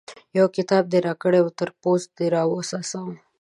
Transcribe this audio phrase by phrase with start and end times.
[0.37, 3.13] يو کتاب دې راکړی وو؛ تر پوست دې راوڅڅاوو.